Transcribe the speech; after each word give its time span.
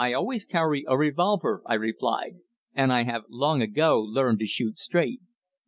"I 0.03 0.13
always 0.13 0.45
carry 0.45 0.83
a 0.87 0.97
revolver," 0.97 1.61
I 1.67 1.75
replied, 1.75 2.37
"and 2.73 2.91
I 2.91 3.03
have 3.03 3.21
long 3.29 3.61
ago 3.61 4.01
learned 4.01 4.39
to 4.39 4.47
shoot 4.47 4.79
straight." 4.79 5.21